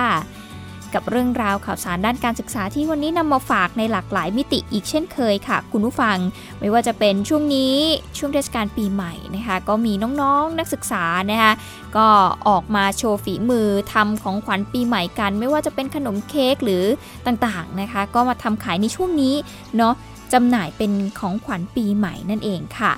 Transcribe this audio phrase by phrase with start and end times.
[0.93, 6.17] กับเรื่องราวข่าวสารด้านการศึกษาที่วันนี้นำมาฝากในหลากหลายมิติอีกเช่นเคยค่ะ คุณผู้ฟัง
[6.59, 7.75] ไม่ว่าจะเป็นช่วงนี้
[8.17, 11.53] ช่วงเทศกาลปีใหม่นะคะ ก็มีน้องๆนนักศึกษานะคะ
[11.97, 12.07] ก็
[12.47, 16.83] ออกมาโชว์ฝีมือทำของขวัญปีใหม่กัน ไม่ว่าจะเป็นขนมเค้กหรือ
[17.25, 19.35] ต่างๆนะคะ ก็มาทำขายในช่วงนี้
[19.77, 19.93] เนาะ
[20.33, 22.93] จำหน่ายเป็นของขวัญปีใหม่นั่นเองค่ะ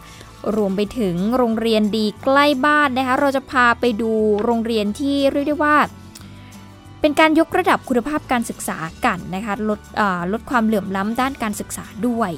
[0.55, 4.11] รวมไปถึงโรงเรียนดีใกล้บ้านนะคะ เราจะพาไปดู
[4.43, 5.77] โรงเรียนที่เรียกได้ว่า
[7.01, 9.79] เป็นการยกระดับคุณภาพการศึกษากันนะคะลด
[10.31, 12.31] ลดความเหลื่อมล้ำด้านการศึกษาด้วย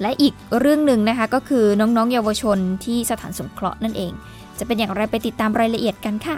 [0.00, 4.12] และอีกเรื่องหนึ่งนะคะก็คือน้องๆ เยาวชนที่สถานสงเคราะห์นั่นเอง
[4.58, 6.36] จะเป็นอย่างไรไปติดตามรายละเอียดกันค่ะ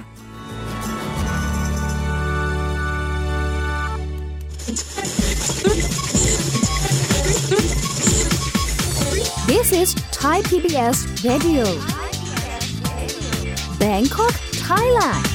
[9.51, 10.97] This is Thai PBS
[11.29, 11.65] Radio
[13.83, 14.35] Bangkok
[14.67, 15.34] Thailand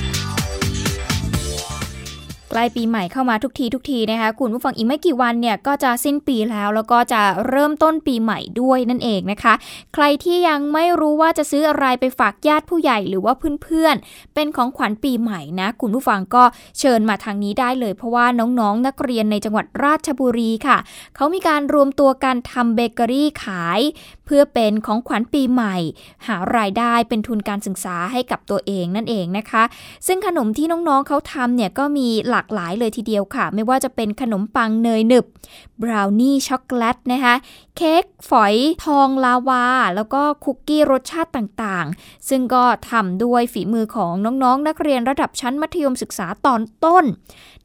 [2.50, 9.54] ใกล้ปีใหม่เข้ามาทุกทีทุกทีนะคะคุณผู้ฟังอีกไม่กี่วันเนี่ยก็จะสิ้นปีแล้ว แล้วก็จะเริ่มต้นปีใหม่ด้วยนั่นเองนะคะ
[9.93, 13.33] ใครที่ยังไม่รู้ว่าจะซื้ออะไรไปฝากญาติผู้ใหญ่หรือว่า
[13.64, 16.43] เพื่อนๆ เป็นของขวัญปีใหม่นะ คุณผู้ฟังก็
[16.80, 20.77] เชิญมาทางนี้ได้เลย เพราะว่าน้องๆนักเรียนในจังหวัดราชบุรีค่ะ
[21.15, 23.82] เขามีการรวมตัวกันทำเบเกอรี่ขาย
[24.26, 25.76] เพื่อเป็นของขวัญปีใหม่
[26.27, 29.64] หารายได้เป็นทุนการศึกษาให้กับตัวเองนั่นเองนะคะ
[30.08, 35.26] ซึ่งขนมที่น้องๆเขาทำเนี่ยก็มีหลาากหลายเลยทีเดียวค่ะ ไม่ว่าจะเป็นขนมปังเนยหนึบ
[35.82, 37.36] บราวนี่ช็อกโกแลตนะคะ
[37.77, 38.55] เค้กฝอย
[38.86, 47.05] ทองลาวา แล้วก็คุกกี้รสชาติต่างๆ ซึ่งก็ทำด้วยฝีมือของน้องๆนนักเรียนระดับชั้นมัธยมศึกษาตอนต้น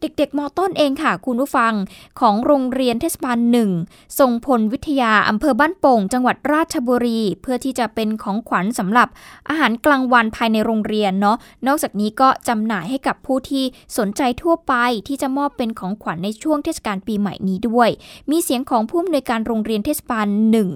[0.01, 1.73] เด็กๆมต้นเองค่ะ คุณผู้ฟัง
[2.21, 3.71] ของโรงเรียนเทศบาลหนึ่ง
[4.19, 9.09] ทรงพลวิทยาอำเภอบ้านโป่ง จังหวัดราชบุรี เพื่อที่จะเป็นของขวัญสำหรับ
[9.49, 11.37] อาหารกลางวันภายในโรงเรียนเนาะ
[11.67, 13.65] นอกจากนี้ก็จำหน่ายให้กับผู้ที่
[13.99, 14.75] สนใจทั่วไป
[15.09, 17.91] ที่จะมอบเป็นของขวัญในช่วงเทศกาลปีใหม่นี้ด้วย
[18.31, 20.69] มีเสียงของผู้อำนวยการโรงเรียนเทศบาลหนึ่ง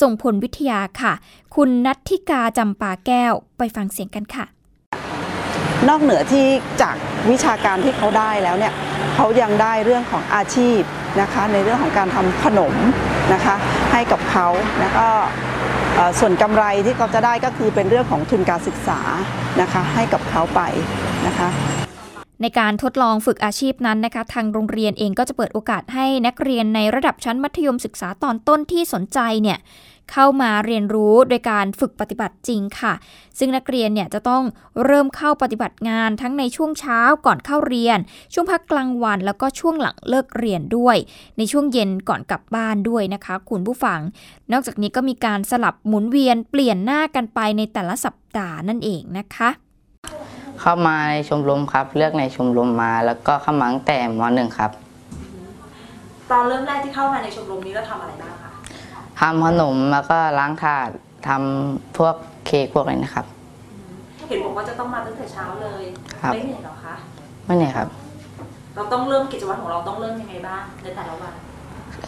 [0.00, 1.12] ส่งผลวิทยาค่ะ
[1.56, 4.44] คุณนัทธิกาจำปาแก้วไปฟังเสียงกันค่ะ
[5.88, 6.46] นอกเหนือที่
[6.82, 6.96] จาก
[7.30, 8.72] วิชาการที่เขาได้แล้วเนี่ย
[9.14, 10.80] เขายังได้เรื่องของอาชีพ
[11.20, 12.74] นะคะในเรื่องของการทำขนม
[13.32, 13.54] นะคะ
[13.92, 14.46] ให้กับเขา
[14.80, 15.08] แล้วก็
[16.18, 19.00] ส่วนกำไรที่เขาจะได้ก็คือเป็นเรื่องของทุนการศึกษา
[19.60, 20.60] นะคะให้กับเขาไป
[21.26, 21.48] นะคะ
[22.42, 29.58] ในการทดลองฝึกอาชีพนั้นนะคะ ทางโรงเรียนเองก็จะเปิดโอกาสให้นักเรียนในระดับชั้นมัธยมศึกษาตอนต้นที่สนใจเนี่ย
[30.12, 32.92] เข้ามาเรียนรู้โดยการฝึกปฏิบัติจริงค่ะ
[33.38, 34.44] ซึ่งนักเรียนเนี่ยจะต้อง
[34.84, 37.98] เริ่มเข้าปฏิบัติงานทั้งในช่วงเช้าก่อนเข้าเรียน
[38.32, 40.96] ช่วงพักกลางวันแล้วก็ช่วงหลังเลิกเรียนด้วย
[41.38, 44.00] ในช่วงเย็นก่อนกลับบ้านด้วยนะคะ คุณผู้ฟัง
[44.52, 49.50] นอกจากนี้ก็มีการสลับหมุนเวียนเปลี่ยนหน้ากันไปในแต่ละสัปดาห์นั่นเองนะคะ
[50.60, 54.70] เข้ามาในชมรมครับ เลือกในชมรมมา แล้วก็เข้ามาตั้งแต่มหนึ่งครับ
[56.30, 58.50] ตอนเริ่มแรกที่เข้ามาในชมรมนี้เราทำอะไรบ้างคะ
[59.20, 60.88] ทำขนมแล้วก็ล้างถาด
[61.28, 62.14] ทำพวก
[62.46, 63.26] เค้กพวกอะไรนะครับ
[64.28, 65.84] เห็นบอกว่าจะต้องมาตั้งแต่เช้าเลย
[66.34, 66.94] ไม่เหนื่อยหรอคะ
[67.46, 67.88] ไม่เหนื่อยครับ
[68.74, 71.32] เราต้องเริ่มกิจวัตรของเราต้องเริ่มยังไงบ้างในแต่ละวัน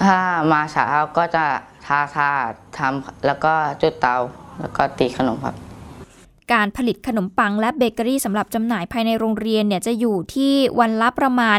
[0.05, 0.19] ถ้า
[0.53, 0.87] มาเช้า
[1.17, 1.45] ก็จะ
[1.87, 2.31] ทาทา
[2.79, 4.17] ทำแล้วก็จุดเตา
[4.61, 5.57] แล้วก็ตีขนมครับ
[6.53, 11.59] การผลิตขนมปังและเบเกอรี่สำหรับจำหน่ายภายในโรงเรียนเนี่ยจะอยู่ที่วันละประมาณ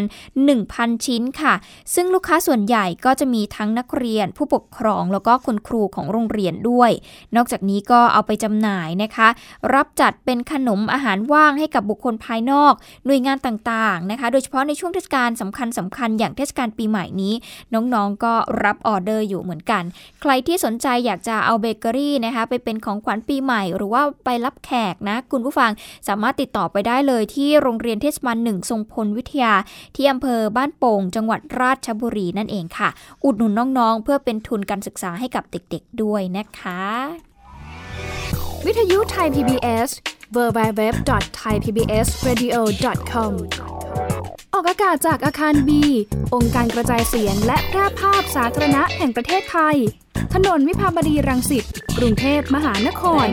[0.53, 1.53] 1,000 ชิ้นค่ะ
[1.95, 6.91] ซึ่งลูกค้าส่วนใหญ่ก็จะมีทั้งนักเรียน ผู้ปกครองแล้วก็คุณครูของโรงเรียนด้วย
[7.35, 9.27] นอกจากนี้ก็เอาไปจำหน่ายนะคะ
[9.73, 12.73] รับจัดเป็นขนมอาหารว่างให้กับบุคคลภายนอก
[13.05, 17.33] หน่วยงานต่างๆนะคะ โดยเฉพาะในช่วงเทศกาลสำคัญสำคัญอย่างเทศกาลปีใหม่นี้
[17.73, 18.33] น้องๆก็
[18.63, 19.83] รับออเดอร์อยู่เหมือนกัน
[20.21, 25.71] ใครที่สนใจอยากจะเอาเบเกอรี่นะคะไปเป็นของขวัญปีใหม่ หรือว่าไปรับแขกนะคุณผู้ฟัง
[26.07, 29.53] สามารถติดต่อไปได้เลยที่โรงเรียนเทศบาลหนึ่งทรงพลวิทยา
[29.95, 32.89] ที่อำเภอบ้านโป่ง จังหวัดราชบุรีนั่นเองค่ะ
[33.23, 36.83] อุดหนุนน้องๆ เพื่อเป็นทุนการศึกษาให้กับเด็กๆด้วยนะคะ
[38.65, 39.89] วิทยุไทย PBS
[40.35, 43.31] www.thaipbsradio.com
[44.53, 45.83] ออกอากาศจากอาคารบี
[46.35, 49.77] องค์การกระจายเสียงและแพร่ภาพสาธารณะแห่งประเทศไทย
[50.33, 51.65] ถนนวิภาวดีรังสิต
[51.97, 53.27] กรุงเทพมหานคร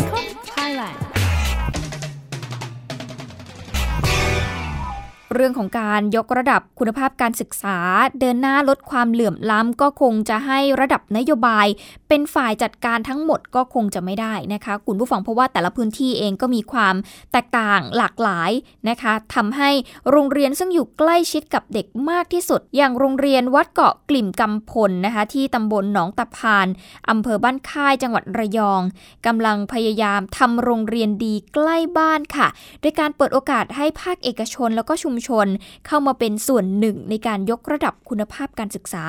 [0.55, 0.99] Thailand
[5.35, 7.79] เรื่องของการยกระดับคุณภาพการศึกษา
[8.21, 11.67] เดินหน้าลดความเหลื่อมล้ำก็คงจะให้ระดับนโยบาย
[12.09, 16.95] เป็นฝ่ายจัดการทั้งหมดก็คงจะไม่ได้นะคะคุณผู้ฟังเพราะว่าแต่ละพื้นที่เองก็มีความ
[17.33, 18.51] แตกต่างหลากหลาย
[18.89, 19.71] นะคะทำให้
[20.11, 26.67] โรงเรียนซึ่งอยู่ใกล้ชิดกับเด็กมากที่สุด อย่างโรงเรียนวัดเกาะกลิ่มกำพลนะคะที่ตำบลหนองตะพาน
[27.11, 28.83] อำเภอบ้านค่ายจังหวัดระยอง
[29.27, 32.49] กำลังพยายามทำโรงเรียนดีใกล้บ้านค่ะ
[32.81, 35.47] โดยการเปิดโอกาสให้ภาคเอกชนแล้วก็ชุมชน
[35.87, 39.05] เข้ามาเป็นส่วนหนึ่งในการยกระดับคุณภาพการศึกษา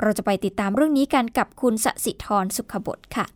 [0.00, 3.26] เราจะไปติดตามเรื่องนี้กันกับคุณสสิธรสุขบดค่ะ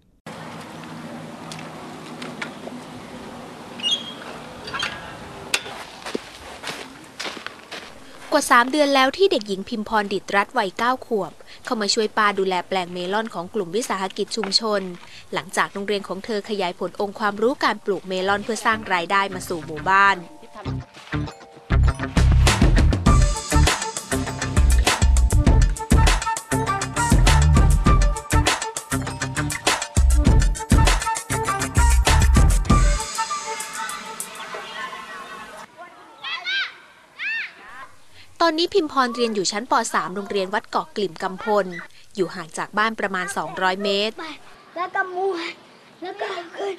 [8.32, 11.32] กว่า 3 เดือนแล้วที่เด็กหญิงพิมพรดิตรัตวัย 9 ขวบ
[11.64, 14.82] เข้ามาช่วยป้าดูแลแปลงเมลอนของกลุ่มวิสาหกิจชุมชน
[15.32, 20.16] หลังจากโรงเรียนของเธอขยายผลองค์ความรู้การปลูกเมลอนเพื่อสร้างรายได้มาสู่หมู่บ้าน
[38.48, 41.66] อนนี้พิมพรเรียนอยู่ชั้นป .3 โรงเรียนวัดเกาะกลิ่มกำพล
[42.16, 44.14] อยู่ห่างจากบ้านประมาณ 200 เมตร
[44.76, 45.52] แล้วก็ม้วน
[46.02, 46.76] แล้วก็ขึ้น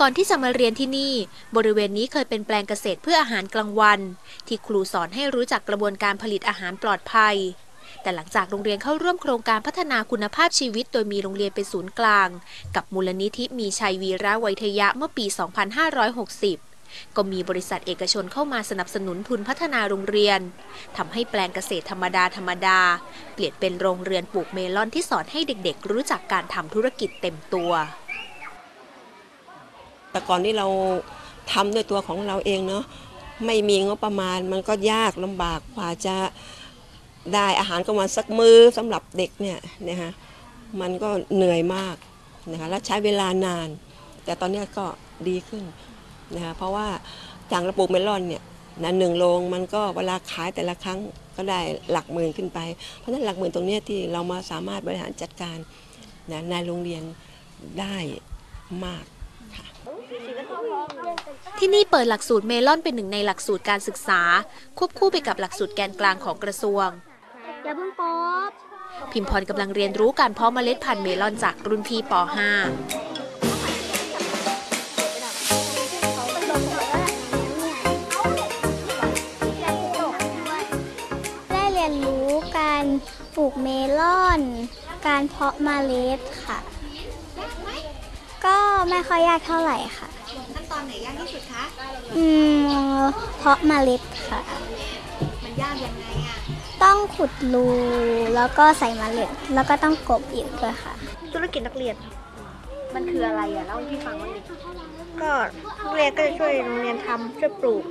[0.00, 1.14] ก่อนที่จะมาเรียนที่นี่
[1.56, 4.00] บริเวณนี้เคยเป็นแปลงเกษตรเพื่ออาหารกลางวัน
[4.46, 7.36] ที่ครูสอนให้รู้จักกระบวนการผลิตอาหารปลอดภัย
[8.02, 12.28] แต่หลังจากโรงเรียนเข้าร่วมโครงการพัฒนาคุณภาพชีวิต โดยมีโรงเรียนเป็นศูนย์กลาง
[12.76, 16.71] กับมูลนิธิมีชัยวีระไวยทยะเมื่อปี 2560
[17.16, 20.40] ก็มีบริษัทเอกชนเข้ามาสนับสนุนทุนพัฒนาโรงเรียน
[20.96, 22.78] ทำให้แปลงเกษตรธรรมดาธรรมดา
[23.34, 27.72] เปลี่ยนเป็นโรงเรือนปลูกเมลอนที่สอนให้เด็กๆ รู้จักการทำธุรกิจเต็มตัว
[30.10, 30.66] แต่ก่อนที่เรา
[31.52, 32.84] ทำด้วยตัวของเราเองเนาะ
[33.46, 36.16] ไม่มีงบประมาณมันก็ยากลำบากกว่าจะ
[37.34, 39.58] ได้อาหารกลางวันสักมื้อสำหรับเด็กเนี่ย
[39.88, 40.10] นะคะ
[40.80, 41.96] มันก็เหนื่อยมาก
[42.50, 43.68] นะคะและใช้เวลานาน
[44.24, 44.86] แต่ตอนนี้ก็
[45.28, 45.64] ดีขึ้น
[46.36, 46.86] นะคะเพราะว่า
[47.48, 48.42] อย่างระปลูกเมลอนเนี่ย
[48.82, 50.98] นะหนึ่งโรงมันก็เวลาขายแต่ละครั้ง
[51.36, 52.58] ก็ได้หลักหมื่นขึ้นไป
[52.98, 55.58] เพราะฉะนั้นหลักหมื่นตรงเนี้ยที่เรามาสามารถบริหารจัดการ
[56.32, 57.02] นะในโรงเรียน
[57.80, 57.96] ได้
[58.84, 59.04] มาก
[61.58, 64.20] ที่นี่เปิดหลักสูตรเมลอนเป็นหนึ่งในหลักสูตรการศึกษา
[64.78, 66.88] ควบคู่ไปกับหลักสูตรแกนกลางของกระทรวง
[67.64, 68.14] อย่าเพิ่งป๊อ
[68.48, 68.50] ป
[69.12, 73.11] พิมพรกำลังเรียนรู้การเพาะเมล็ดพันธุ์เมลอนจากรุ่นพี่ป .5
[82.12, 82.84] รียนรู้การ
[83.36, 83.68] ปลูกเม
[83.98, 84.40] ลอน
[85.06, 86.58] การเพาะเมล็ดค่ะ
[88.44, 88.56] ก็
[88.90, 90.08] ไม่ค่อยยากเท่าไหร่ค่ะ
[90.54, 91.64] ขั้นตอนไหนยากที่สุดคะ
[92.16, 92.26] อื
[92.96, 93.00] ม
[93.38, 94.40] เพาะเมล็ดค่ะ
[95.44, 96.36] มันยากยังไงอะ
[96.82, 97.66] ต้องขุดรู
[98.36, 100.92] แล้วก็ใส่เมล็ด แล้วก็ต้องกบอีกด้วยค่ะ
[101.32, 101.94] ธุรกิจนักเรียน
[102.94, 104.40] มันคืออะไรอะเล่าให้พี่ฟังว่าดิ
[105.22, 105.32] ก็
[105.80, 107.84] โรงเรียนก็จะช่วยโรงเรียนทำช่วยปลูก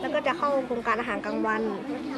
[0.00, 1.62] แล้วก็จะเข้าโครงการอาหารกลางวัน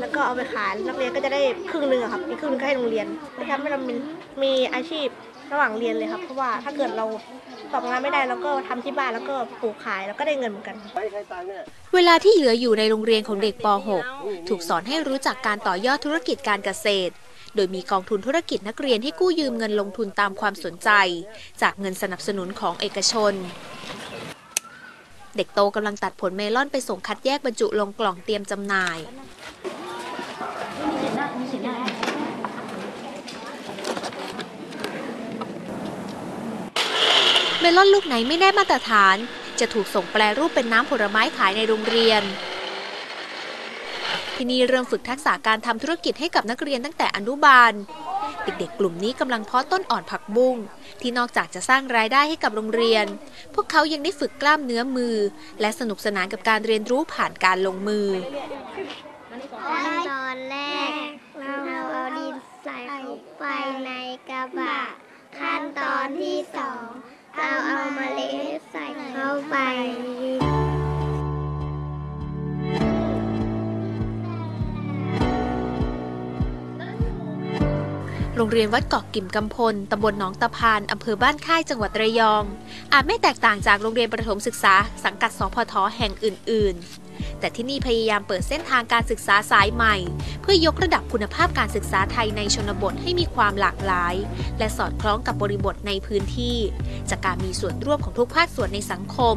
[0.00, 3.06] แล้วก็เอาไปขายนักเรียนก็จะได้ครึ่งหนึ่งครับอีกครึ่งหนึงก็ให้โรงเรียน
[3.36, 3.94] ก็ทำให้เรามี
[4.42, 5.08] มีอาชีพ
[5.52, 7.06] ระหว่างเรียนเลยครับ เพราะว่าถ้าเกิดเรา
[7.72, 10.76] ตอบงานไม่ได้แล้วก็ทำที่บ้านแล้วก็ปลูกขายแล้วก็ได้เงินเหมือนกัน
[11.94, 13.66] เวลาที่เหลืออยู่ในโรงเรียนของเด็กป
[14.08, 17.14] .6 ถูกสอนให้รู้จักการต่อยอดธุรกิจการเกษตร
[17.54, 20.90] โดยมีกองทุนธุรกิจนักเรียนให้กู้ยืมเงินลงทุนตามความสนใจ
[21.62, 23.32] จากเงินสนับสนุนของเอกชน
[25.38, 28.98] เด็กโตกำลังตัดผลเมลอนไปส่งคัดแยกบรรจุลงกล่องเตรียมจำหน่าย
[37.60, 39.16] เมลอนลูกไหนไม่ได้มาตรฐาน
[39.60, 42.22] จะถูกส่งแปลรูปเป็นน้ำผลไม้ขายในโรงเรียน
[44.34, 47.72] ที่นี่เริ่มฝึกทักษะการทำธุรกิจให้กับนักเรียนตั้งแต่อนุบาล
[48.48, 50.56] เด็กๆ กลุ่มนี้กำลังเพาะต้นอ่อนผักบุ้ง
[51.00, 53.06] ที่นอกจากจะสร้างรายได้ให้กับโรงเรียน
[53.54, 55.16] พวกเขายังได้ฝึกกล้ามเนื้อมือ
[55.60, 58.08] และสนุกสนานกับการเรียนรู้ผ่านการลงมือ
[59.64, 60.56] ขั้นตอนแร
[60.88, 60.90] ก
[61.40, 61.54] เรา
[61.92, 63.44] เอาดินใส่เข้าไป
[63.86, 63.90] ใน
[64.28, 64.80] กระบะ
[65.38, 66.86] ขั้นตอนที่สอง
[67.36, 68.28] เราเอาเมล็
[68.58, 69.56] ดใส่เข้าไป
[78.40, 82.44] โรงเรียนวัดเกาะกิ่มกำพล ตำบลหนองตะพาน อำเภอบ้านค่าย จังหวัดระยอง
[82.92, 86.74] อาจไม่แตกต่างจากโรงเรียนประถมศึกษา สังกัดสพทแห่งอื่น
[87.08, 89.96] ๆ แต่ที่นี่พยายามเปิดเส้นทางการศึกษาสายใหม่
[90.42, 94.14] เพื่อยกระดับคุณภาพการศึกษาไทยในชนบทให้มีความหลากหลาย
[94.58, 96.56] และสอดคล้องกับบริบทในพื้นที่
[97.10, 99.36] จากการมีส่วนร่วมของทุกภาคส่วนในสังคม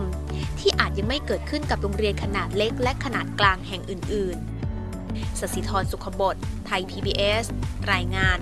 [0.59, 4.37] ที่อาจยังไม่เกิดขึ้นกับโรงเรียนขนาดเล็ก และขนาดกลางแห่งอื่น
[4.87, 6.35] ๆสศิธรสุขบด
[6.67, 7.45] ไทย PBS
[7.91, 8.39] รายงาน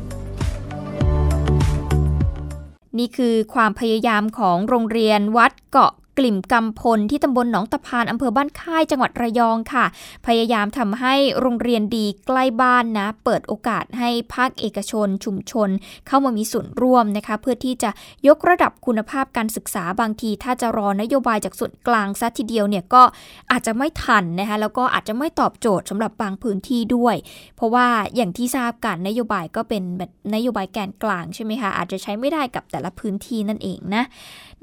[2.98, 9.86] นี่คือความพยายามของโรงเรียนวัดเกาะ กลิ่มกำพลที่ตำบลหนองตะพานอำเภอบ้านค่ายจังหวัดระยองค่ะ
[10.28, 15.70] พยายามทำให้โรงเรียนดีใกล้บ้านนะ เปิดโอกาสให้ภาคเอกชน ชุมชน
[16.08, 17.90] เข้ามามีส่วนร่วมนะคะ เพื่อที่จะ
[18.28, 23.04] ยกระดับคุณภาพการศึกษาบางที ถ้าจะรอนโยบายจากส่วนกลางซะทีเดียวเนี่ยก็
[23.52, 27.16] อาจจะไม่ทันนะคะแล้วก็อาจจะไม่ตอบโจทย์สำหรับบางพื้นที่ด้วย
[27.56, 34.06] เพราะว่าอย่างที่ทราบกันนโยบายก็เป็นแบบนโยบายแกนกลางใช่ไหมคะอาจจะใช้ไม่ได้กับแต่ละพื้นที่นั่นเองนะ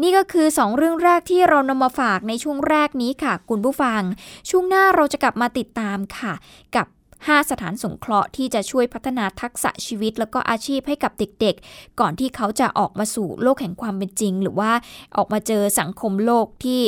[0.02, 4.02] นี่ก็คือ 2 เรื่องแรกที่เรานำมาฝากในช่วงแรกนี้ค่ะ คุณผู้ฟัง
[4.50, 6.32] ช่วงหน้าเราจะกลับมาติดตามค่ะ
[6.76, 6.86] กับ
[7.18, 14.72] 5 สถานสงเคราะห์ที่จะช่วยพัฒนาทักษะชีวิต แล้วก็อาชีพให้กับเด็กๆ ก่อนที่เขาจะออกมาสู่โลกแห่งความเป็นจริง หรือว่า
[15.16, 16.80] ออกมาเจอสังคมโลกที่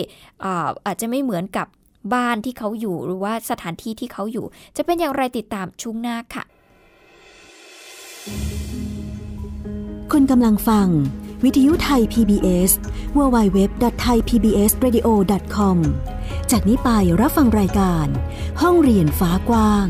[0.45, 1.67] อาอาจจะไม่เหมือนกับ
[2.15, 4.47] บ้านที่เขาอยู่หรือว่าสถานที่ที่เขาอยู่
[4.77, 6.45] จะเป็นอย่างไรติดตามช่วงหน้าค่ะ
[10.12, 10.88] คุณกำลังฟัง
[11.45, 12.71] วิทยุไทย PBS
[13.16, 15.76] www.thaipbsradio.com
[16.50, 16.90] จากนี้ไป
[17.21, 18.07] รับฟังรายการ
[18.62, 19.88] ห้องเรียนฟ้ากว้าง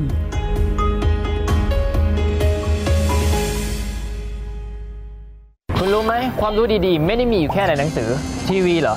[5.79, 8.09] คุณรู้ไหม ความรู้ดีๆ ไม่ได้มีอยู่แค่ในหนังสือ
[8.49, 8.97] ทีวีเหรอ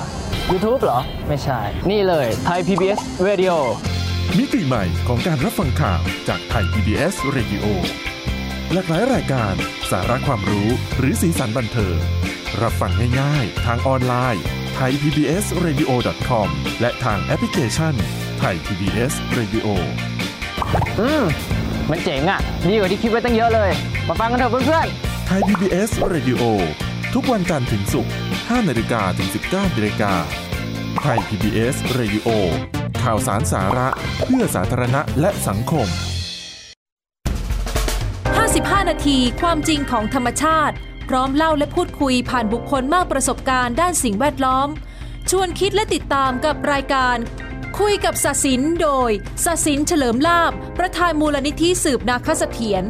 [0.50, 3.54] YouTube เหรอ ไม่ใช่ นี่เลยไทย PBS Radio
[4.38, 7.64] มิติใหม่ของการรับฟังข่าวจากไทย PBS Radio
[8.72, 9.54] หลากหลายรายการ
[9.90, 10.68] สาระความรู้
[10.98, 11.98] หรือสีสันบันเทิง
[12.60, 14.42] รับฟังง่ายๆ ทางออนไลน์
[14.74, 15.90] ไทย PBS Radio
[16.28, 16.48] com
[16.80, 17.94] และทางแอปพลิเคชัน
[18.38, 19.66] ไทย PBS Radio
[21.00, 21.24] อืม
[21.90, 23.70] มันเจ๋งอะ่ะ ดีกว่าที่คิดไว้ตั้งเยอะเลย
[24.08, 24.86] มาฟังกันเถอะเพื่อน
[25.26, 26.42] ไทย PBS Radio
[27.14, 30.12] ทุกวันจันทร์ถึงศุกร์5นาฬิกาถึง 19นาฬิกา
[31.02, 32.28] Thai PBS Radio
[33.02, 33.88] ข่าวสารสาระ
[34.22, 35.86] เพื่อสาธารณะและสังคม
[38.82, 44.68] 55 นาทีความจริงของธรรมชาติพ ร้อมเล่าและพูดคุยผ่านบุคคลมากประสบการณ์ด้านสิ่งแวดล้อม
[45.30, 47.16] ชวนคิดและติดตามกับรายการ
[47.78, 49.10] คุยกับศศินโดย
[49.44, 52.84] ศศินเฉลิมลาบ ประธานมูลนิธิสืบนาคเสถียร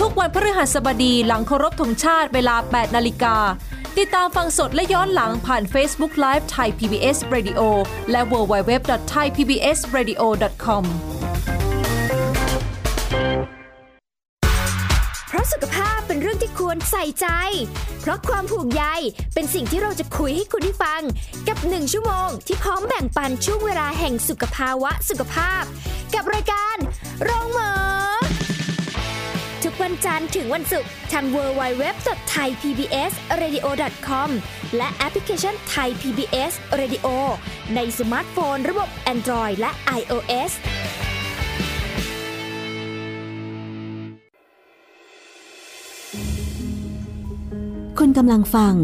[0.00, 3.36] ทุกวันพฤหัสบดีหลังเคารพธงชาติเวลา 8 นาฬิกา
[3.98, 7.60] ติดตามฟังสดและย้อนหลังผ่าน Facebook Live ไทย PBS Radio
[8.10, 10.84] และ www.thaipbsradio.com
[15.52, 17.26] สุขภาพเป็นเรื่องที่ควรใส่ใจ
[18.00, 18.84] เพราะความห่วงใย
[19.34, 21.02] เป็นสิ่งที่เราจะคุยให้คุณได้ฟัง
[21.48, 25.62] กับหนึ่งชั่วโมงที่พร้อมแบ่งปันช่วงเวลาแห่งสุขภาวะสุขภาพ
[26.14, 26.76] กับรายการ
[27.22, 27.70] โรงหมอ
[29.62, 34.30] ทุกวันจันทร์ถึงวันศุกร์ทาง www.thaipbsradio.com
[34.76, 37.06] และแอปพลิเคชัน Thai PBS Radio
[37.74, 40.52] ในสมาร์ทโฟน ระบบ Android และ iOS
[40.84, 40.85] คุ
[48.16, 48.74] กำลังฟัง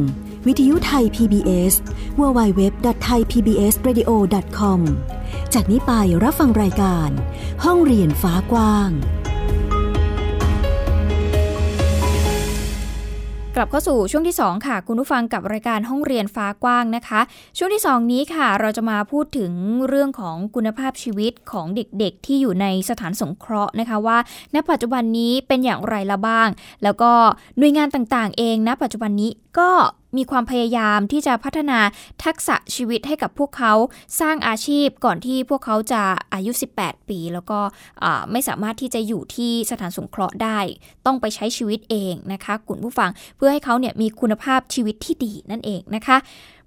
[0.47, 1.75] วิทยุ Thai PBS
[2.19, 4.81] www.thaipbsradio.com
[5.55, 5.93] จากนี้ไป
[6.25, 7.11] รับฟังรายการ
[7.65, 8.91] ห้องเรียนฟ้ากว้าง
[13.57, 17.21] กลับเข้าสู่ช่วงที่ 2 ค่ะ คุณผู้ฟังกับรายการห้องเรียนฟ้ากว้างนะคะ
[17.57, 19.53] ช่วงที่ 2 นี้ค่ะ เราจะมาพูดถึง
[19.89, 24.19] เรื่องของคุณภาพชีวิตของเด็กๆ ที่อยู่ในสถานสงเคราะห์นะคะว่า
[24.55, 26.49] ณปัจจุบันนี้เป็นอย่างไรละบ้าง
[26.83, 27.13] แล้วก็
[27.59, 29.71] หน่วยงานต่างๆ เองณปัจจุบันนี้ก็
[30.17, 31.79] มีความพยายามที่จะพัฒนา
[32.25, 33.73] ทักษะชีวิตให้กับพวกเขา
[34.21, 36.03] สร้างอาชีพก่อนที่พวกเขาจะ
[36.35, 37.59] อายุ 18 ปี แล้วก็
[38.33, 40.59] ไม่สามารถที่จะอยู่ที่สถานสงเคราะห์ได้
[41.07, 46.17] ต้องไปใช้ชีวิตเองนะคะคุณผู้ฟังเพื่อให้เขาเนี่ยมีคุณภาพชีวิตที่ดีนั่นเองนะคะ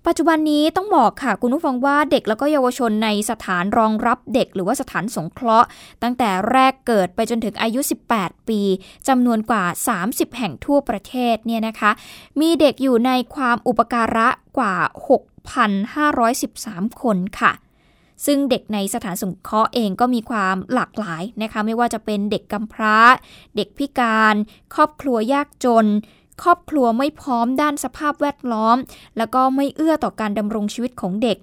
[0.07, 5.67] ปัจจุบันนี้ต้องบอกค่ะคุณผู้ฟังว่าเด็กแล้วก็เยาวชนในสถานรองรับเด็ก หรือว่าสถานสงเคราะห์
[6.03, 7.79] ตั้งแต่แรกเกิดไปจนถึงอายุ
[8.13, 8.61] 18 ปี
[9.07, 9.63] จำนวนกว่า
[10.01, 11.91] 30 แห่งทั่วประเทศเนี่ยนะคะ
[12.41, 14.75] มีเด็กอยู่ในความอุปการะกว่า
[16.29, 17.51] 6,513 คนค่ะ
[18.25, 22.97] ซึ่งเด็กในสถานสงเคราะห์เองก็มีความหลากหลายนะคะ ไม่ว่าจะเป็นเด็กกำพร้า
[23.55, 24.35] เด็กพิการ
[24.75, 25.87] ครอบครัวยากจน
[26.43, 28.77] ครอบครัวไม่พร้อมด้านสภาพแวดล้อม
[29.17, 31.39] แล้วก็ไม่เอื้อต่อการดำรงชีวิตของเด็ก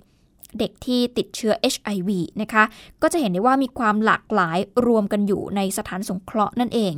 [0.60, 2.10] เด็กที่ติดเชื้อ HIV
[2.42, 2.64] นะคะ
[3.02, 6.92] ก็จะเห็นได้ว่ามีความหลากหลายรวมกันอยู่ในสถานสงเคราะห์นั่นเอง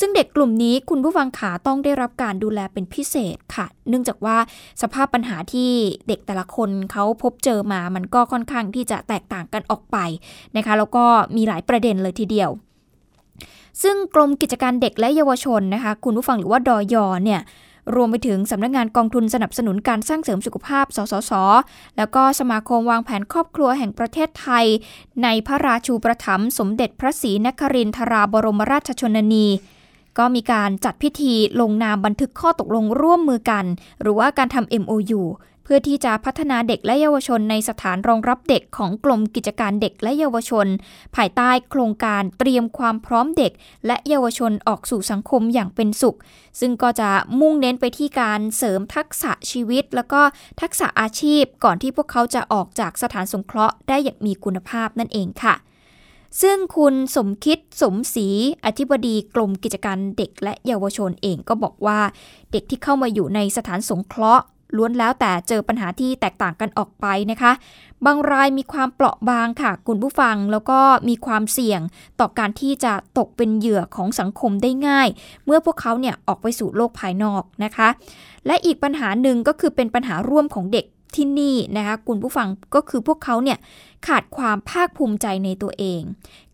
[0.00, 4.36] ซึ่งเด็กกลุ่มนี้คุณผู้ฟังขาต้องได้รับการดูแลเป็นพิเศษค่ะ เนื่องจากว่า
[4.82, 5.72] สภาพปัญหาที่
[6.08, 9.96] เด็กแต่ละคนเขาพบเจอมา มันก็ค่อนข้างที่จะแตกต่างกันออกไป
[10.56, 11.04] นะคะ แล้วก็
[11.36, 12.50] มีหลายประเด็นเลยทีเดียว
[13.82, 17.40] ซึ่งกรมกิจการเด็กและเยาวชนนะคะ คุณผู้ฟังหรือว่าดอยเนี่ย
[17.94, 21.32] รวมไปถึงสำนักงงานกองทุนสนับสนุนการสร้างเสริมสุขภาพ สสส
[21.96, 24.66] แล้วก็สมาคมวางแผนครอบครัวแห่งประเทศไทย
[25.22, 29.46] ในพระราชูประถมสมเด็จพระศรีนครินทราบรมราชชนนี
[30.18, 33.64] ก็มีการจัดพิธีลงนามบันทึกข้อตกลงร่วมมือกัน
[34.00, 35.20] หรือว่าการทำ MOU
[35.64, 40.66] เพื่อที่จะพัฒนาเด็กและเยาวชนในสถานรองรับเด็กของกรมกิจการเด็กและเยาวชน
[41.16, 43.52] ภายใต้โครงการเตรียมความพร้อมเด็ก
[43.86, 46.16] และเยาวชนออกสู่สังคมอย่างเป็นสุข
[46.60, 50.20] ซึ่งก็จะมุ่งเน้นไปที่การเสริมทักษะชีวิต แล้วก็
[50.60, 55.56] ทักษะอาชีพก่อนที่พวกเขาจะออกจากสถานสงเคราะห์ได้อย่างมีคุณภาพนั่นเองค่ะ
[56.42, 58.28] ซึ่งคุณสมคิดสมศรี
[58.64, 62.00] อธิบดีกรมกิจการเด็กและเยาวชนเองก็บอกว่า
[62.52, 64.44] เด็กที่เข้ามาอยู่ในสถานสงเคราะห์
[64.76, 67.52] ล้วนแล้วแต่เจอปัญหาที่แตกต่างกันออกไปนะคะ
[68.06, 71.80] บางรายมีความเปราะบางค่ะคุณผู้ฟังแล้วก็มีความเสี่ยง
[72.20, 75.08] ต่อการที่จะตกเป็นเหยื่อของสังคมได้ง่าย
[75.46, 77.88] เมื่อพวกเขาเนี่ยออกไปสู่โลกภายนอกนะคะ
[78.46, 83.58] และอีกปัญหาหนึ่งก็คือเป็นปัญหาร่วมของเด็ก ที่นี่นะคะคุณผู้ฟังก็คือพวกเขาเนี่ย
[84.06, 86.00] ขาดความภาคภูมิใจในตัวเอง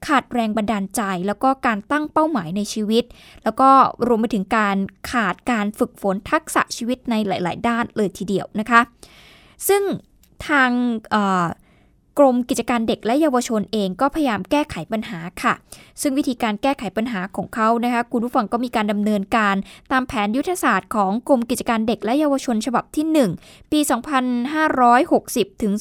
[0.06, 3.04] ขาดแรงบันดาลใจแล้วก็การตั้งเป้าหมายในชีวิต
[3.44, 3.70] แล้วก็
[4.06, 4.76] รวมไปถึงการ
[5.10, 8.80] ขาดการฝึกฝนทักษะชีวิตในหลาย ๆ ด้านเลยทีเดียวนะคะ
[9.68, 9.82] ซึ่ง
[10.48, 10.70] ทาง
[12.18, 15.54] กรมกิจการเด็กและเยาวชนเองก็พยายามแก้ไขปัญหาค่ะ
[16.02, 19.56] ซึ่งวิธีการแก้ไขปัญหาของเขานะคะคุณผู้ฟังก็มีการดำเนินการ
[19.92, 23.06] ตามแผนยุทธศาสตร์ของกรมกิจการเด็กและเยาวชนฉบับที่
[23.40, 23.80] 1 ปี
[24.66, 25.72] 2560 ถึง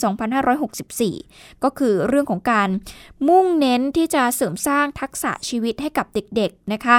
[0.77, 2.69] 2564 ก็คือเรื่องของการ
[3.27, 6.97] มุ่งเน้นที่จะเสริมสร้างทักษะชีวิตให้กับเด็กๆนะคะ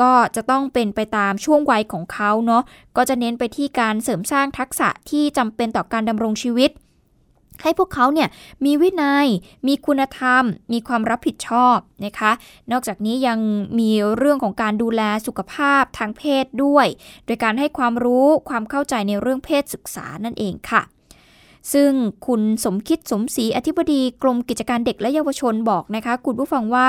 [0.00, 2.62] ก็จะต้องเป็นไปตามช่วงวัยของเขาเนาะ
[2.96, 6.70] ก็จะเน้นไปที่การเสริมสร้างทักษะที่จำเป็นต่อการดำรงชีวิต
[7.62, 8.28] ให้พวกเขาเนี่ย
[8.64, 9.26] มีวินยัย
[9.66, 12.32] มีคุณธรรม มีความรับผิดชอบนะคะ
[12.72, 13.38] นอกจากนี้ยัง
[13.78, 16.86] มีเรื่องของการดูแลสุขภาพทางเพศด้วย
[17.26, 20.82] โดยการให้ความรู้ความเข้าใจในเรื่องเพศศึกษานั่นเองค่ะ
[21.72, 21.90] ซึ่ง
[22.26, 26.88] คุณสมคิดสมศรีอธิบดีกรมกิจการเด็กและเยาวชนบอกนะคะ คุณผู้ฟังว่า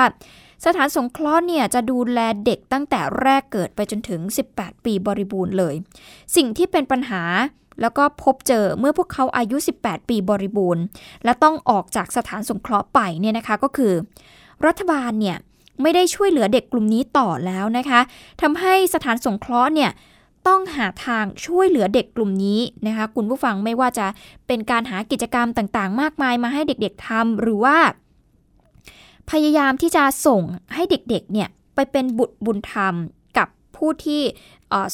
[0.64, 4.20] สถานสงเคราะห์เนี่ยจะดูแลเด็กตั้งแต่แรกเกิดไปจนถึง
[4.52, 5.74] 18 ปีบริบูรณ์เลย
[6.36, 7.22] สิ่งที่เป็นปัญหา
[7.80, 10.84] แล้วก็พบเจอเมื่อพวกเขาอายุ 18 ปีบริบูรณ์
[11.24, 13.92] และต้องออกจากสถานสงเคราะห์ไปเนี่ยนะคะก็คือ
[14.66, 15.36] รัฐบาลเนี่ย
[15.82, 18.00] ไม่ได้ช่วยเหลือเด็กกลุ่มนี้ต่อแล้วนะคะ
[18.42, 19.90] ทำให้สถานสงเคราะห์เนี่ย
[20.48, 24.06] ต้องหาทางช่วยเหลือเด็กกลุ่มนี้นะคะ คุณผู้ฟังไม่ว่าจะ
[24.46, 27.76] เป็นการหากิจกรรมต่างๆ มากมายมาให้เด็กๆทำหรือว่า
[29.30, 30.42] พยายามที่จะส่ง
[30.74, 32.94] ให้เด็กๆเนี่ยไปเป็นบุตรบุญธรรม
[33.38, 34.22] กับผู้ที่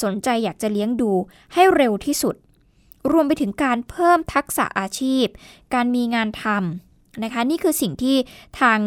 [0.02, 1.10] สนใจอยากจะเลี้ยงดู
[1.54, 2.34] ให้เร็วที่สุด
[3.12, 5.26] รวมไปถึงการเพิ่มทักษะอาชีพ
[5.74, 8.16] การมีงานทำนะคะ นี่คือสิ่งที่
[8.60, 8.78] ทาง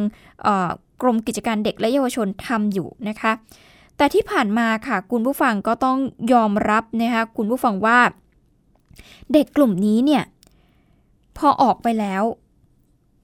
[1.02, 3.32] กรมกิจการเด็กและเยาวชนทำอยู่นะคะ
[3.98, 5.98] แต่ที่ผ่านมาค่ะคุณผู้ฟังก็ต้อง
[6.34, 8.00] ยอมรับนะคะคุณผู้ฟังว่า
[9.34, 10.24] เด็กกลุ่มนี้เนี่ย
[11.38, 12.24] พอออกไปแล้ว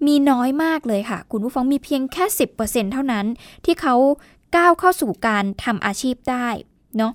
[0.07, 2.25] มีน้อยมากเลยค่ะ คุณผู้ฟังมีเพียงแค่
[2.59, 3.25] 10%เท่านั้น
[3.65, 3.95] ที่เขา
[4.55, 6.47] ก้าวเข้าสู่การทำอาชีพได้
[6.97, 7.11] เนาะ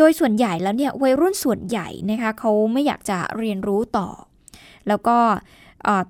[0.00, 4.08] โดยส่วนใหญ่แล้วเนี่ยวัยรุ่นส่วนใหญ่นะคะเขาไม่อยากจะเรียนรู้ต่อ
[4.88, 5.18] แล้วก็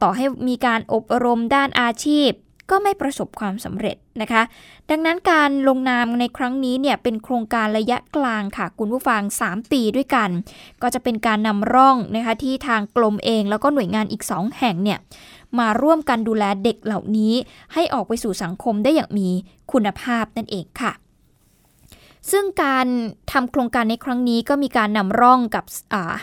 [0.03, 2.31] ต่อให้มีการอบรมด้านอาชีพ
[2.71, 4.43] ก็ไม่ประสบความสำเร็จนะคะ
[4.91, 10.31] ดังนั้นการลงนามในครั้งนี้เนี่ยเป็นโครงการระยะกลางค่ะ คุณผู้ฟัง 3 ปีด้วยกัน
[10.83, 14.99] ก็จะเป็นการนำร่องนะคะที่ทางกรมเองแล้วก็หน่วยงานอีก 2 แห่งเนี่ย
[15.59, 17.35] มาร่วมกันดูแลเด็กเหล่านี้
[17.75, 19.29] ให้ออกไปสู่สังคมได้อย่างมี
[19.73, 20.93] คุณภาพนั่นเองค่ะ
[22.31, 22.87] ซึ่งการ
[23.33, 25.65] ทำโครงการในครั้งนี้ก็มีการนำร่องกับ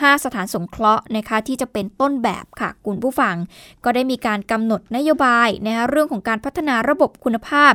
[0.02, 3.36] ห้าสถานสงเคราะห์นะคะที่จะเป็นต้นแบบค่ะคุณผู้ฟัง
[3.84, 7.72] ก็ได้มีการกำหนดนโยบายนะคะเรื่องของการพัฒนาระบบคุณภาพ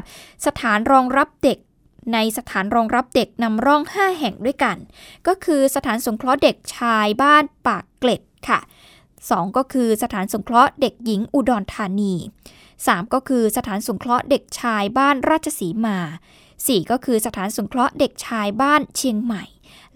[0.47, 1.59] สถานรองรับเด็ก
[2.13, 4.77] ในสถานรองรับเด็กนำร่อง 5 แห่งด้วยกัน
[5.27, 8.61] ก็คือสถานสงเคราะห์เด็กชายบ้านปากเกร็ดค่ะ
[9.13, 12.15] 2 ก็คือสถานสงเคราะห์เด็กหญิงอุดรธานี
[12.63, 15.99] 3 ก็คือสถานสงเคราะห์เด็กชายบ้านราชสีมา
[16.69, 19.45] 4 ก็คือสถานสงเคราะห์เด็กชายบ้านเชียงใหม่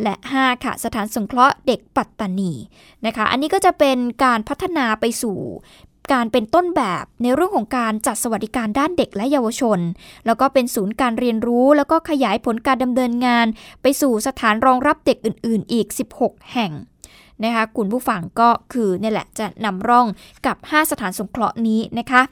[0.03, 2.53] และ 5 ค่ะ สถานสงเคราะห์เด็กปัตตานี
[3.07, 5.39] นะคะ อันนี้ก็จะเป็นการพัฒนาไปสู่
[6.13, 9.81] การเป็นต้นแบบในเรื่องของการจัดสวัสดิการด้านเด็กและเยาวชน
[10.27, 13.47] แล้วก็เป็นศูนย์การเรียนรู้ แล้วก็ขยายผลการดำเนินงาน
[13.83, 15.87] ไปสู่สถานรองรับเด็กอื่น ๆ อีก
[16.21, 16.73] 16 แห่ง
[17.45, 20.07] นะคะคุณผู้ฟังก็คือเนี่ยแหละจะนำร่อง
[20.47, 22.23] กับ 5 สถานสงเคราะห์นี้นะคะ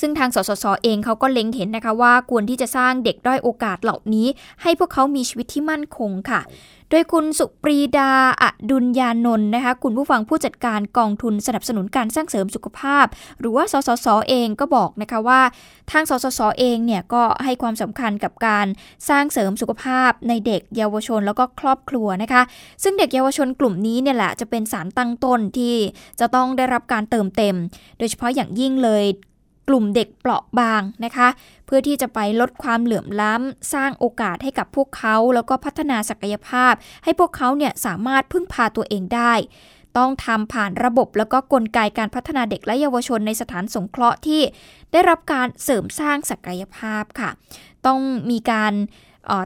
[0.00, 4.26] ซึ่งทางสสสเองเขาก็เล็งเห็นนะคะว่าควรที่จะสร้างเด็กด้อยโอกาสเหล่านี้
[4.62, 6.40] ให้พวกเขามีชีวิตที่มั่นคงค่ะ
[6.92, 8.10] โดยคุณสุปรีดา
[8.42, 13.06] อดุลยานนท์นะคะคุณผู้ฟังผู้จัดการกองทุนสนับสนุนการสร้างเสริมสุขภาพ
[13.40, 15.40] หรือว่าสสสเองก็บอกนะคะว่า
[15.90, 18.66] ทางสสสเองเนี่ยก็ให้ความสำคัญกับการ
[19.08, 22.42] สร้างเสริมสุขภาพในเด็กเยาวชนแล้วก็ครอบครัวนะคะ
[22.82, 25.74] ซึ่งเด็กเยาวชนกลุ่มนี้เนี่ยแหละจะเป็นสารตั้งต้นที่
[26.20, 27.56] จะต้องได้รับการเติมเต็ม
[27.98, 29.04] โดยเฉพาะอย่างยิ่งเลย
[29.70, 31.28] กลุ่มเด็กเปราะบางนะคะ
[31.66, 36.72] เพื่อที่จะไปลดความเหลื่อมล้ำ สร้างโอกาสให้กับพวกเขา แล้วก็พัฒนาศักยภาพ
[37.04, 39.32] ให้พวกเขาเนี่ยสามารถพึ่งพาตัวเองได้
[39.98, 44.42] ต้องทำผ่านระบบแล้วก็กลไกการพัฒนาเด็กและเยาวชนในสถานสงเคราะห์ที่
[44.92, 47.30] ได้รับการเสริมสร้างศักยภาพค่ะ
[47.86, 48.72] ต้องมีการ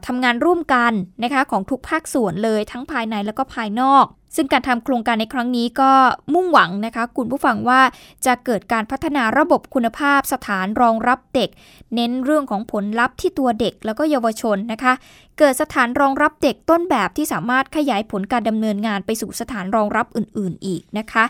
[0.07, 0.93] ทำงานร่วมกัน
[1.25, 4.05] นะคะของทุกภาคส่วนเลยทั้งภายในแล้วก็ภายนอก
[4.37, 5.93] ซึ่งการทำโครงการในครั้งนี้ก็
[6.35, 7.81] มุ่งหวังนะคะคุณผู้ฟังว่า
[8.27, 11.51] จะเกิดการพัฒนาระบบคุณภาพสถานรองรับเด็ก
[11.95, 14.93] เน้นเรื่องของผลลัพธ์ที่ตัวเด็กแล้วก็เยาวชนนะคะ
[15.39, 21.25] เกิดสถานรองรับเด็กต้นแบบที่สามารถขยายผลการดำเนินงานไปสู่สถานรองรับอื่น ๆ อีกนะคะ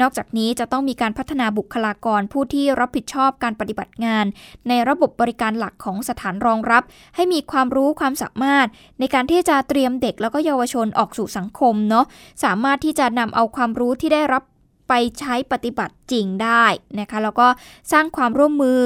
[0.00, 4.24] นอกจากนี้จะต้องมีการพัฒนาบุคลากรผู้ที่รับผิดชอบการปฏิบัติงาน
[4.68, 6.82] ในระบบบริการหลักของสถานรองรับ
[7.16, 8.66] ให้มีความรู้ความสามารถ
[9.00, 12.04] ในการที่จะเตรียมเด็กแล้วก็เยาวชนออกสู่สังคมเนาะ
[12.44, 14.42] สามารถที่จะนำเอาความรู้ที่ได้รับ
[14.88, 16.64] ไปใช้ปฏิบัติจริงได้
[17.00, 17.48] นะคะแล้วก็
[17.92, 18.82] สร้างความร่วมมือ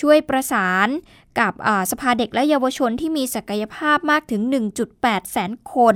[0.00, 0.88] ช่วยประสาน
[1.40, 1.52] กับ
[1.90, 4.42] สภาเด็กและเยาวชนที่มีศักยภาพมากถึง
[4.86, 5.94] 1.8 แสนคน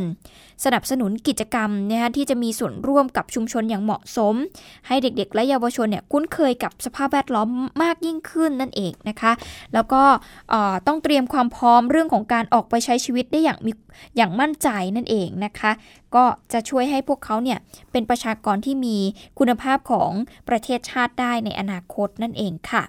[0.65, 4.35] สนับสนุนกิจกรรมนะคะที่จะมีส่วนร่วมกับชุมชนอย่างเหมาะสม
[4.87, 7.49] ให้เด็กๆ และเยาวชนเนี่ยคุ้นเคยกับสภาพแวดล้อม
[7.83, 9.33] มากยิ่งขึ้นนั่นเองนะคะ
[9.75, 10.03] แล้วก็
[10.87, 13.73] ต้องเตรียมความพร้อมเรื่องของการออกไปใช้ชีวิตได้อย่างมี
[14.17, 15.73] อย่างมั่นใจนั่นเองนะคะ
[16.15, 17.59] ก็จะช่วยให้พวกเขาเนี่ย
[17.93, 18.97] เป็นประชากรที่มี
[19.39, 20.11] คุณภาพของ
[20.49, 22.85] ประเทศชาติได้ในอนาคตนั่นเองค่ะ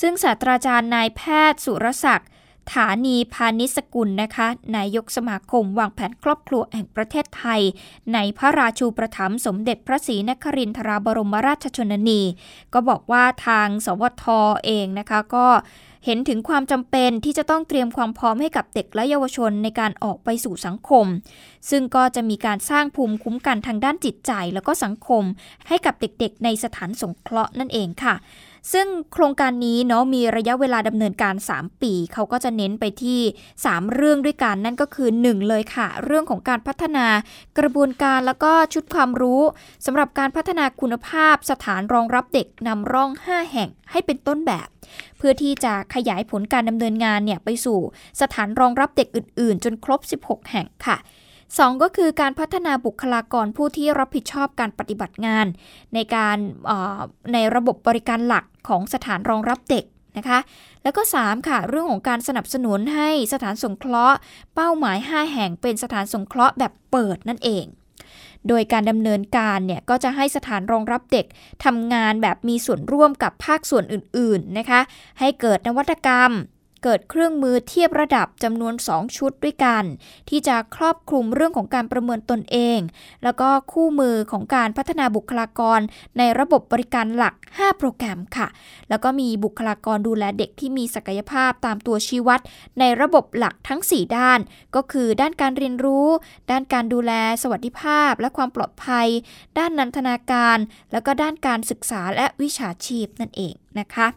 [0.00, 1.20] ซึ่งศาสตราจารย์นายแพ
[1.52, 2.28] ทย์สุรศักดิ์
[2.74, 7.60] ฐานีพาณิสกุลนะคะนายกสมาคมวางแผนครอบครัวแห่งประเทศไทย
[8.14, 12.22] ในพระราชูประถมสมเด็จพระศรีนครินทราบรมราชชนนี
[12.74, 14.24] ก็บอกว่าทางสวท
[14.64, 15.46] เองนะคะก็
[16.06, 21.06] เห็นถึงความจำเป็นที่จะต้องเตรียมความพร้อมให้กับเด็กและเยาวชนในการออกไปสู่สังคม
[21.70, 25.22] ซึ่งก็จะมีการสร้างภูมิคุ้มกันทางด้านจิตใจ แล้วก็สังคม
[25.68, 28.14] ให้กับเด็กๆ ในสถานสงเคราะห์นั่นเองค่ะ
[28.72, 33.20] ซึ่งโครงการนี้เนาะมีระยะเวลาดำเนินการ 3 ปี เขาก็จะเน้นไปที่
[33.58, 37.06] 3 เรื่องด้วยกันนั่นก็คือ 1 เลยค่ะ เรื่องของการพัฒนา
[37.58, 39.42] กระบวนการแล้วก็ชุดความรู้
[39.86, 44.68] สำหรับการพัฒนาคุณภาพสถานรองรับเด็กนำร่อง 5 แห่งให้เป็นต้นแบบ
[45.18, 47.78] เพื่อที่จะขยายผลการดำเนินงานเนี่ยไปสู่
[48.20, 50.98] สถานรองรับเด็กอื่น ๆ จนครบ 16 แห่งค่ะ
[51.58, 55.46] 2 ก็คือการพัฒนาบุคลากรผู้ที่รับผิดชอบการปฏิบัติงาน
[55.94, 56.36] ในการ
[57.32, 59.84] ในระบบบริการหลักของสถานรองรับเด็ก
[60.18, 60.38] นะคะ
[60.82, 64.16] แล้วก็ 3 ค่ะ เรื่องของการสนับสนุนให้สถานสงเคราะห์
[64.54, 67.64] เป้าหมาย 5 แห่งเป็นสถานสงเคราะห์แบบเปิดนั่นเอง
[68.48, 71.26] โดยการดำเนินการเนี่ยก็จะให้สถานรองรับเด็ก
[71.64, 74.80] ทำงานแบบมีส่วนร่วมกับภาคส่วนอื่นๆนะคะ
[75.20, 76.30] ให้เกิดนวัตกรรม
[76.82, 79.84] เกิดเครื่องมือเทียบระดับจำนวน 2 ชุดด้วยกัน
[80.28, 82.78] ที่จะครอบคลุมเรื่องของการประเมินตนเอง
[83.24, 85.80] แล้วก็คู่มือของการพัฒนาบุคลากร
[86.18, 88.48] ในระบบบริการหลัก 5 โปรแกรมค่ะ
[88.88, 92.40] แล้วก็มีบุคลากรดูแลเด็กที่มีศักยภาพตามตัวชี้วัด
[92.78, 94.40] ในระบบหลักทั้ง 4 ด้าน
[94.74, 96.06] ก็คือด้านการเรียนรู้
[96.50, 97.12] ด้านการดูแล
[97.42, 99.08] สวัสดิภาพ และความปลอดภัย
[99.58, 100.58] ด้านนันทนาการ
[100.92, 104.08] แล้วก็ด้านการศึกษาและวิชาชีพนั่นเองนะคะ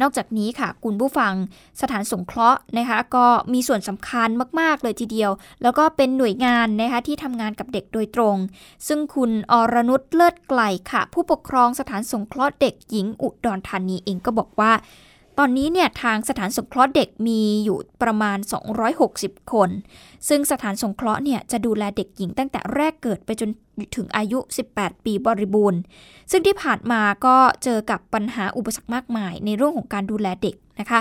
[0.00, 1.32] นอกจากนี้ค่ะ คุณผู้ฟัง
[1.80, 4.28] สถานสงเคราะห์นะคะก็มีส่วนสำคัญ
[4.60, 5.30] มาก ๆ เลยทีเดียว
[5.62, 8.36] แล้วก็เป็นหน่วยงานนะคะที่ทำงานกับเด็กโดยตรง
[8.88, 14.72] ซึ่งคุณอรนุชเลิศไกลค่ะ ผู้ปกครองสถานสงเคราะห์เด็กหญิงอุดรธานีเองก็บอกว่า
[15.38, 18.38] ตอนนี้เนี่ยทางสถานสงเคราะห์เด็กมีอยู่ประมาณ
[18.94, 19.70] 260 คน
[20.28, 23.50] ซึ่งสถานสงเคราะห์เนี่ยจะดูแลเด็กหญิงตั้งแต่แรกเกิดไปจน
[23.96, 24.38] ถึงอายุ
[24.72, 25.80] 18 ปีบริบูรณ์
[26.30, 31.00] ซึ่งที่ผ่านมาก็เจอกับปัญหาอุปสรรคมากมายในเรื่องของการดูแลเด็ก นะคะ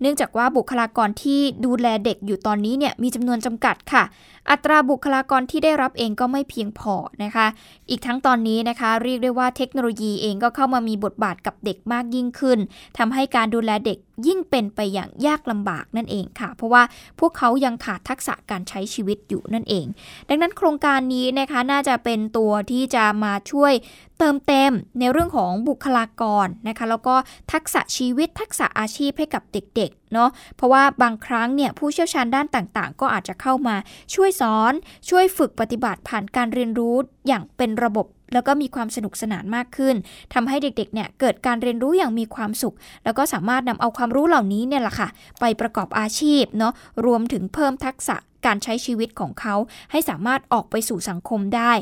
[0.00, 4.04] เนื่องจากว่าบุคลากรที่ดูแลเด็กอยู่ตอนนี้เนี่ยมีจำนวนจำกัดค่ะ
[4.50, 7.46] อัตราบุคลากรที่ได้รับเองก็ไม่เพียงพอนะคะ
[7.90, 12.58] อีกทั้งตอนนี้นะคะเรียกได้ว่าเทคโนโลยีเองก็เข้ามามีบทบาทกับเด็กมากยิ่งขึ้น
[12.98, 16.82] ทำให้การดูแลเด็กยิ่งเป็นไปอย่างยากลำบากนั่นเองค่ะ เพราะว่า
[17.20, 19.86] พวกเขายังขาดทักษะการใช้ชีวิตอยู่นั่นเอง
[20.28, 23.72] ดังนั้นโครงการนี้นะคะน่าจะเป็นตัวที่จะมาช่วย
[24.20, 27.14] เติมเต็มในเรื่องของบุคลากรนะคะแล้วก็
[27.52, 33.76] ทักษะชีวิตทักษะอาชีพให้กับเด็กๆเนาะเพราะว่าบางครั้งเนี่ยผู้เชี่ยวชาญด้านต่างๆ ก็อาจจะเข้ามา
[34.14, 34.72] ช่วยสอน
[35.08, 39.94] ช่วยฝึกปฏิบัติผ่านการเรียนรู้อย่างเป็นระบบ แล้วก็มีความสนุกสนานมากขึ้น
[40.34, 45.08] ทำให้เด็กๆเนี่ยเกิดการเรียนรู้อย่างมีความสุข แล้วก็สามารถนำเอาความรู้เหล่านี้เนี่ยแหละค่ะ
[45.40, 46.72] ไปประกอบอาชีพเนาะ
[47.06, 48.16] รวมถึงเพิ่มทักษะ
[48.46, 49.54] การใช้ชีวิตของเขา
[49.90, 51.72] ให้สามารถออกไปสู่สังคมได้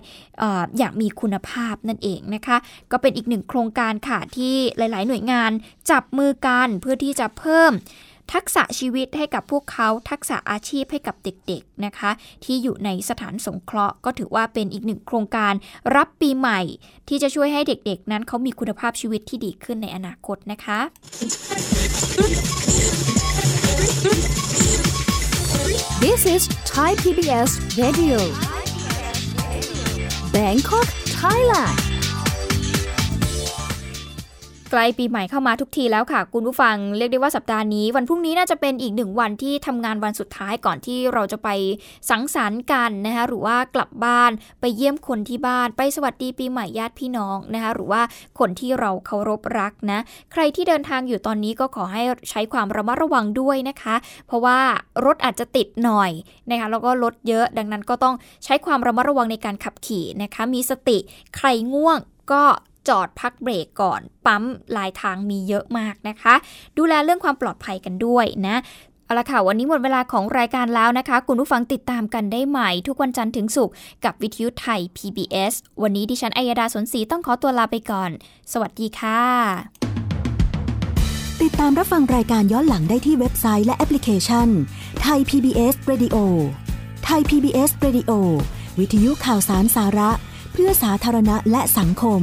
[0.42, 0.44] อ
[0.78, 2.56] อย่างมีคุณภาพนั่นเองนะคะ
[2.92, 5.50] ก็เป็นอีกหนึ่งโครงการค่ะที่หลาย ๆ หน่วยงาน
[5.90, 7.72] จับมือกันเพื่อที่จะเพิ่ม
[8.32, 12.10] ทักษะชีวิตให้กับพวกเขา ทักษะอาชีพให้กับเด็กๆนะคะ
[12.44, 15.54] ที่อยู่ในสถานสงเคราะห์ ก็ถือว่าเป็นอีกหนึ่งโครงการ
[15.96, 16.60] รับปีใหม่
[17.08, 20.80] ที่จะช่วยให้เด็กๆ นั้นเขามีคุณภาพชีวิตที่ดีขึ้นในอนาคตนะคะ
[26.04, 27.50] This is Thai PBS
[27.82, 28.18] Radio
[30.34, 30.86] Bangkok
[31.20, 31.87] Thailand
[34.70, 41.48] ใกล้ปีใหม่เข้ามาทุกทีแล้วค่ะ คุณผู้ฟังเรียกได้ว่าสัปดาห์นี้ วันพรุ่งนี้น่าจะเป็นอีกหนึ่งวันที่ทำงานวันสุดท้ายก่อนที่เราจะไป
[42.10, 48.02] สังสรรค์กันนะคะหรือว่ากลับบ้านไปเยี่ยมคนที่บ้านไปสวัสดีปีใหม่ญาติพี่น้องนะคะหรือว่า
[48.38, 49.98] คนที่เราเคารพรักนะ
[50.32, 54.58] ใครที่เดินทางอยู่ตอนนี้ก็ขอให้ใช้ความระมัดระวังด้วยนะคะ เพราะว่า
[55.04, 56.10] รถอาจจะติดหน่อย
[56.50, 60.98] นะคะแล้วก็รถเยอะดังนั้นก็ต้องใช้ความระมัดระวังในการขับขี่นะคะมีสติ
[61.36, 61.98] ใครง่วง
[62.32, 62.42] ก็
[62.88, 64.44] จอดพักเบรกก่อน ปั๊ม
[64.76, 66.34] ลายทางมีเยอะมากนะคะ
[66.78, 68.56] ดูแลเรื่องความปลอดภัยกันด้วยนะ
[69.04, 73.74] เอาละค่ะวันนี้หมดเวลาของรายการแล้วนะคะ คุณผู้ฟังติดตามกันได้ใหม่ ทุกวันจันทร์ถึงศุกร์
[74.04, 78.10] กับวิทยุไทย PBS วันนี้ดิฉันอัยดาสนศรีต้องขอตัวลาไปก่อน
[78.52, 79.22] สวัสดีค่ะ
[81.42, 84.48] ติดตามรับฟังรายการย้อนหลังได้ที่เว็บไซต์และแอปพลิเคชัน
[85.02, 86.16] ไทย PBS Radio
[87.04, 88.12] ไทย PBS Radio
[88.78, 90.10] วิทยุข่าวสารสาระ
[90.62, 92.22] พื่อสาธารณะและสังคม